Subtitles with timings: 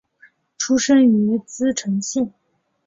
[0.57, 2.33] 出身于茨城县。